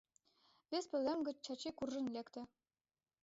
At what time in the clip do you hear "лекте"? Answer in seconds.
2.15-2.41